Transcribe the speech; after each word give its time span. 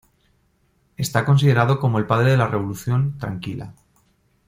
Está 0.97 1.23
considerado 1.25 1.79
como 1.79 1.99
el 1.99 2.07
padre 2.07 2.31
de 2.31 2.37
la 2.37 2.47
Revolución 2.47 3.19
Tranquila. 3.19 3.75